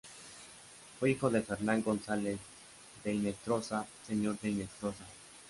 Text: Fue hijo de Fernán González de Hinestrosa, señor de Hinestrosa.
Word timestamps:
Fue 0.99 1.11
hijo 1.11 1.29
de 1.29 1.43
Fernán 1.43 1.83
González 1.83 2.39
de 3.03 3.13
Hinestrosa, 3.13 3.85
señor 4.07 4.39
de 4.39 4.49
Hinestrosa. 4.49 5.05